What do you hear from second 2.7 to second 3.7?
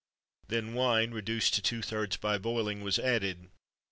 was added.